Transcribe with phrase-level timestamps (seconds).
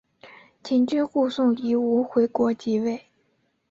[0.63, 2.99] 秦军护送夷吾回国即位。